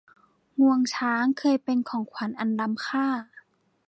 [0.61, 3.07] งวงช้างเคยเป็นของขวัญอันล้ำค่า